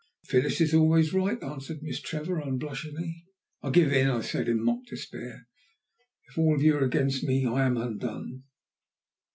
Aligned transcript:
"Phyllis 0.25 0.59
is 0.61 0.73
always 0.73 1.13
right," 1.13 1.43
answered 1.43 1.83
Miss 1.83 1.99
Trevor 1.99 2.39
unblushingly. 2.39 3.23
"I 3.61 3.69
give 3.69 3.93
in," 3.93 4.09
I 4.09 4.21
said 4.21 4.49
in 4.49 4.63
mock 4.65 4.83
despair. 4.87 5.47
"If 6.27 6.37
you 6.37 6.73
are 6.73 6.77
all 6.79 6.83
against 6.83 7.23
me, 7.23 7.45
I 7.45 7.67
am 7.67 7.77
undone." 7.77 8.45